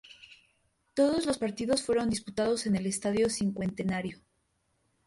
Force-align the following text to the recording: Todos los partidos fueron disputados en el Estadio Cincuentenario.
Todos 0.95 1.27
los 1.27 1.37
partidos 1.37 1.83
fueron 1.83 2.09
disputados 2.09 2.65
en 2.65 2.75
el 2.75 2.87
Estadio 2.87 3.29
Cincuentenario. 3.29 4.17